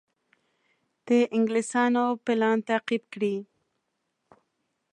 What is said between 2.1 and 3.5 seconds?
پلان تعقیب کړي.